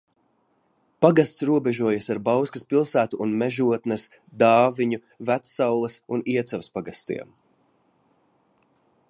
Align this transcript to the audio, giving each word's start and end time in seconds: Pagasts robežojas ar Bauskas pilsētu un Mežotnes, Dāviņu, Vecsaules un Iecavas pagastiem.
Pagasts 1.05 1.43
robežojas 1.49 2.07
ar 2.15 2.21
Bauskas 2.29 2.65
pilsētu 2.71 3.19
un 3.25 3.35
Mežotnes, 3.43 4.07
Dāviņu, 4.45 5.01
Vecsaules 5.31 6.01
un 6.17 6.27
Iecavas 6.35 6.75
pagastiem. 6.81 7.39